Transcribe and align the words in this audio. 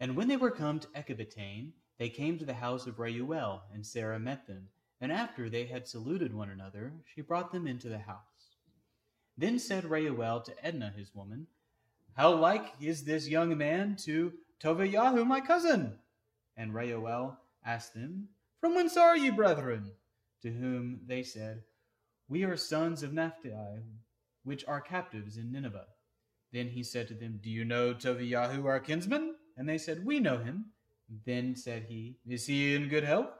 And 0.00 0.16
when 0.16 0.28
they 0.28 0.36
were 0.36 0.50
come 0.50 0.80
to 0.80 0.88
Ecbatane, 0.88 1.72
they 1.98 2.08
came 2.08 2.38
to 2.38 2.44
the 2.44 2.54
house 2.54 2.86
of 2.86 2.98
Reuel, 2.98 3.62
and 3.72 3.86
Sarah 3.86 4.18
met 4.18 4.46
them. 4.46 4.68
And 5.00 5.12
after 5.12 5.48
they 5.48 5.66
had 5.66 5.86
saluted 5.86 6.34
one 6.34 6.50
another, 6.50 6.92
she 7.14 7.20
brought 7.20 7.52
them 7.52 7.66
into 7.66 7.88
the 7.88 7.98
house. 7.98 8.56
Then 9.36 9.58
said 9.58 9.84
Reuel 9.84 10.40
to 10.40 10.64
Edna 10.64 10.92
his 10.96 11.14
woman, 11.14 11.46
How 12.16 12.34
like 12.34 12.72
is 12.80 13.04
this 13.04 13.28
young 13.28 13.56
man 13.56 13.96
to 14.04 14.32
Tobiyahu 14.62 15.26
my 15.26 15.40
cousin? 15.40 15.98
And 16.56 16.74
Reuel 16.74 17.36
asked 17.64 17.94
them, 17.94 18.28
From 18.60 18.74
whence 18.74 18.96
are 18.96 19.16
ye, 19.16 19.30
brethren? 19.30 19.90
To 20.42 20.50
whom 20.50 21.00
they 21.06 21.22
said, 21.22 21.62
We 22.28 22.44
are 22.44 22.56
sons 22.56 23.02
of 23.02 23.12
Naphtali, 23.12 23.82
which 24.44 24.64
are 24.66 24.80
captives 24.80 25.36
in 25.36 25.50
Nineveh. 25.50 25.86
Then 26.52 26.68
he 26.68 26.82
said 26.84 27.08
to 27.08 27.14
them, 27.14 27.40
Do 27.42 27.50
you 27.50 27.64
know 27.64 27.94
Tobiyahu 27.94 28.64
our 28.64 28.80
kinsman? 28.80 29.34
And 29.56 29.68
they 29.68 29.78
said, 29.78 30.04
We 30.04 30.20
know 30.20 30.38
him. 30.38 30.66
Then 31.26 31.54
said 31.54 31.84
he, 31.88 32.16
Is 32.26 32.46
he 32.46 32.74
in 32.74 32.88
good 32.88 33.04
health? 33.04 33.30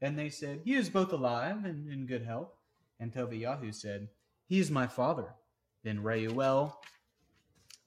And 0.00 0.18
they 0.18 0.28
said, 0.28 0.60
He 0.64 0.74
is 0.74 0.90
both 0.90 1.12
alive 1.12 1.64
and 1.64 1.90
in 1.90 2.06
good 2.06 2.24
health. 2.24 2.50
And 2.98 3.12
Tobiyahu 3.12 3.74
said, 3.74 4.08
He 4.48 4.58
is 4.58 4.70
my 4.70 4.86
father. 4.86 5.34
Then 5.84 6.02
Reuel 6.02 6.76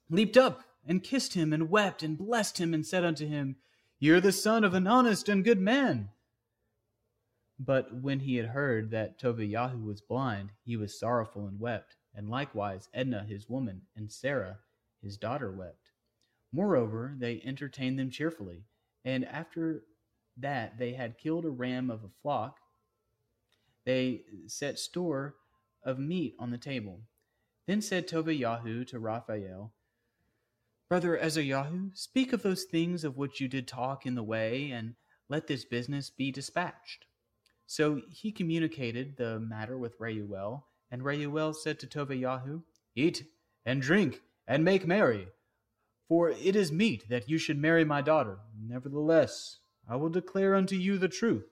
leaped 0.09 0.37
up 0.37 0.63
and 0.85 1.03
kissed 1.03 1.33
him 1.33 1.53
and 1.53 1.69
wept 1.69 2.03
and 2.03 2.17
blessed 2.17 2.59
him 2.59 2.73
and 2.73 2.85
said 2.85 3.03
unto 3.03 3.27
him, 3.27 3.57
You 3.99 4.15
are 4.15 4.21
the 4.21 4.31
son 4.31 4.63
of 4.63 4.73
an 4.73 4.87
honest 4.87 5.29
and 5.29 5.43
good 5.43 5.59
man. 5.59 6.09
But 7.57 8.01
when 8.01 8.19
he 8.19 8.35
had 8.35 8.47
heard 8.47 8.91
that 8.91 9.19
Tobiyahu 9.19 9.83
was 9.83 10.01
blind, 10.01 10.49
he 10.63 10.75
was 10.75 10.99
sorrowful 10.99 11.47
and 11.47 11.59
wept, 11.59 11.95
and 12.13 12.29
likewise 12.29 12.89
Edna 12.93 13.23
his 13.23 13.49
woman 13.49 13.83
and 13.95 14.11
Sarah 14.11 14.59
his 15.01 15.17
daughter 15.17 15.51
wept. 15.51 15.91
Moreover, 16.51 17.15
they 17.17 17.41
entertained 17.43 17.99
them 17.99 18.09
cheerfully, 18.09 18.63
and 19.03 19.25
after 19.25 19.83
that 20.37 20.77
they 20.77 20.93
had 20.93 21.17
killed 21.17 21.45
a 21.45 21.49
ram 21.49 21.89
of 21.89 22.03
a 22.03 22.09
flock, 22.21 22.57
they 23.85 24.21
set 24.47 24.79
store 24.79 25.35
of 25.83 25.99
meat 25.99 26.35
on 26.39 26.51
the 26.51 26.57
table. 26.57 27.01
Then 27.67 27.81
said 27.81 28.07
Tobiyahu 28.07 28.87
to 28.87 28.99
Raphael, 28.99 29.73
Brother 30.87 31.17
Azaryahu, 31.17 31.97
speak 31.97 32.31
of 32.31 32.43
those 32.43 32.63
things 32.63 33.03
of 33.03 33.17
which 33.17 33.41
you 33.41 33.47
did 33.47 33.67
talk 33.67 34.05
in 34.05 34.13
the 34.13 34.23
way, 34.23 34.69
and 34.69 34.95
let 35.29 35.47
this 35.47 35.65
business 35.65 36.11
be 36.11 36.31
dispatched. 36.31 37.05
So 37.65 38.01
he 38.09 38.31
communicated 38.31 39.17
the 39.17 39.39
matter 39.39 39.77
with 39.77 39.99
Reuel, 39.99 40.67
and 40.91 41.03
Reuel 41.03 41.53
said 41.53 41.79
to 41.79 41.87
Tobiyahu, 41.87 42.61
Eat 42.95 43.25
and 43.65 43.81
drink 43.81 44.21
and 44.47 44.63
make 44.63 44.85
merry, 44.85 45.27
for 46.07 46.29
it 46.29 46.55
is 46.55 46.71
meet 46.71 47.09
that 47.09 47.29
you 47.29 47.37
should 47.37 47.57
marry 47.57 47.83
my 47.83 48.01
daughter. 48.01 48.39
Nevertheless, 48.59 49.59
I 49.87 49.95
will 49.95 50.09
declare 50.09 50.55
unto 50.55 50.75
you 50.75 50.97
the 50.97 51.07
truth. 51.07 51.47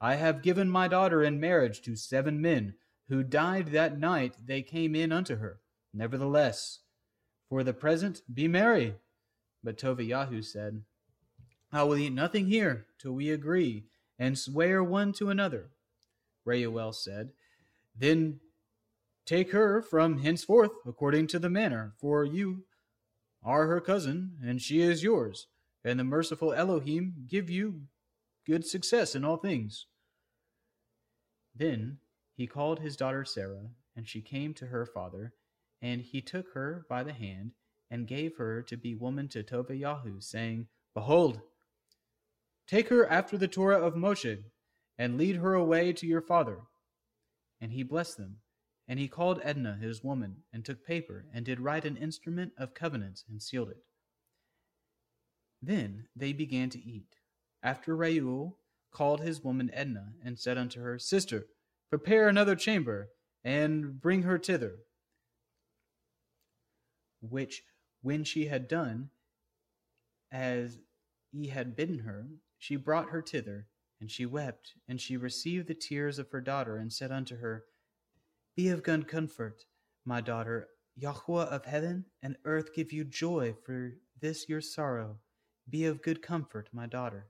I 0.00 0.16
have 0.16 0.42
given 0.42 0.68
my 0.68 0.88
daughter 0.88 1.22
in 1.22 1.38
marriage 1.38 1.82
to 1.82 1.96
seven 1.96 2.40
men, 2.40 2.74
who 3.08 3.22
died 3.22 3.68
that 3.68 3.98
night 3.98 4.34
they 4.46 4.62
came 4.62 4.94
in 4.94 5.12
unto 5.12 5.36
her. 5.36 5.60
Nevertheless, 5.92 6.80
for 7.48 7.62
the 7.62 7.74
present, 7.74 8.22
be 8.32 8.48
merry. 8.48 8.94
But 9.62 9.78
Tobiyahu 9.78 10.42
said, 10.44 10.82
I 11.70 11.82
will 11.84 11.96
eat 11.96 12.12
nothing 12.12 12.46
here 12.46 12.86
till 12.98 13.12
we 13.12 13.30
agree 13.30 13.84
and 14.18 14.38
swear 14.38 14.82
one 14.82 15.12
to 15.14 15.30
another. 15.30 15.70
Reuel 16.44 16.92
said, 16.92 17.30
Then 17.96 18.40
take 19.26 19.52
her 19.52 19.82
from 19.82 20.18
henceforth 20.18 20.72
according 20.86 21.28
to 21.28 21.38
the 21.38 21.50
manner, 21.50 21.92
for 22.00 22.24
you 22.24 22.64
are 23.44 23.66
her 23.66 23.80
cousin, 23.80 24.38
and 24.44 24.60
she 24.60 24.80
is 24.80 25.02
yours, 25.02 25.46
and 25.84 25.98
the 25.98 26.04
merciful 26.04 26.52
Elohim 26.52 27.26
give 27.28 27.50
you 27.50 27.82
good 28.46 28.64
success 28.66 29.14
in 29.14 29.24
all 29.24 29.36
things. 29.36 29.86
Then 31.54 31.98
he 32.34 32.46
called 32.46 32.80
his 32.80 32.96
daughter 32.96 33.24
Sarah, 33.24 33.70
and 33.96 34.08
she 34.08 34.20
came 34.20 34.54
to 34.54 34.66
her 34.66 34.86
father, 34.86 35.34
and 35.80 36.00
he 36.00 36.20
took 36.20 36.54
her 36.54 36.86
by 36.88 37.02
the 37.02 37.12
hand, 37.12 37.52
and 37.90 38.06
gave 38.06 38.36
her 38.36 38.62
to 38.62 38.76
be 38.76 38.94
woman 38.94 39.28
to 39.28 39.42
Tobiyahu, 39.42 40.22
saying, 40.22 40.68
Behold, 40.94 41.40
take 42.66 42.88
her 42.88 43.06
after 43.06 43.36
the 43.36 43.48
Torah 43.48 43.84
of 43.84 43.94
Moshe, 43.94 44.44
and 44.96 45.18
lead 45.18 45.36
her 45.36 45.54
away 45.54 45.92
to 45.92 46.06
your 46.06 46.22
father. 46.22 46.58
And 47.60 47.72
he 47.72 47.82
blessed 47.82 48.16
them. 48.16 48.41
And 48.92 49.00
he 49.00 49.08
called 49.08 49.40
Edna 49.42 49.78
his 49.80 50.04
woman, 50.04 50.42
and 50.52 50.66
took 50.66 50.84
paper, 50.84 51.24
and 51.32 51.46
did 51.46 51.60
write 51.60 51.86
an 51.86 51.96
instrument 51.96 52.52
of 52.58 52.74
covenants, 52.74 53.24
and 53.26 53.42
sealed 53.42 53.70
it. 53.70 53.82
Then 55.62 56.08
they 56.14 56.34
began 56.34 56.68
to 56.68 56.78
eat. 56.78 57.16
After 57.62 57.96
Reuel 57.96 58.58
called 58.90 59.22
his 59.22 59.42
woman 59.42 59.70
Edna, 59.72 60.12
and 60.22 60.38
said 60.38 60.58
unto 60.58 60.82
her, 60.82 60.98
Sister, 60.98 61.46
prepare 61.88 62.28
another 62.28 62.54
chamber, 62.54 63.08
and 63.42 63.98
bring 63.98 64.24
her 64.24 64.38
thither. 64.38 64.80
Which, 67.22 67.62
when 68.02 68.24
she 68.24 68.44
had 68.44 68.68
done, 68.68 69.08
as 70.30 70.76
he 71.30 71.46
had 71.46 71.74
bidden 71.74 72.00
her, 72.00 72.26
she 72.58 72.76
brought 72.76 73.08
her 73.08 73.22
thither, 73.22 73.68
and 74.02 74.10
she 74.10 74.26
wept, 74.26 74.74
and 74.86 75.00
she 75.00 75.16
received 75.16 75.66
the 75.66 75.74
tears 75.74 76.18
of 76.18 76.30
her 76.30 76.42
daughter, 76.42 76.76
and 76.76 76.92
said 76.92 77.10
unto 77.10 77.38
her, 77.38 77.64
Be 78.54 78.68
of 78.68 78.82
good 78.82 79.08
comfort, 79.08 79.64
my 80.04 80.20
daughter. 80.20 80.68
Yahweh 80.94 81.44
of 81.44 81.64
heaven 81.64 82.04
and 82.22 82.36
earth 82.44 82.74
give 82.74 82.92
you 82.92 83.02
joy 83.02 83.54
for 83.64 83.92
this 84.20 84.46
your 84.46 84.60
sorrow. 84.60 85.20
Be 85.70 85.86
of 85.86 86.02
good 86.02 86.20
comfort, 86.20 86.68
my 86.70 86.86
daughter. 86.86 87.28